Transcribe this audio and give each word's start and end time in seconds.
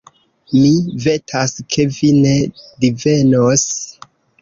Mi 0.61 0.71
vetas, 1.03 1.53
ke 1.75 1.87
vi 1.99 2.11
ne 2.25 2.35
divenos. 2.59 3.71